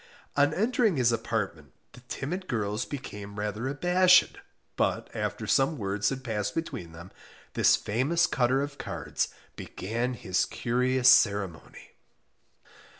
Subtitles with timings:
[0.35, 4.39] On entering his apartment, the timid girls became rather abashed,
[4.75, 7.11] but after some words had passed between them,
[7.53, 11.91] this famous cutter of cards began his curious ceremony.